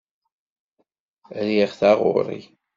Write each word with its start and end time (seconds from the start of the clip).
Riɣ 1.47 1.71
taɣuri. 1.79 2.41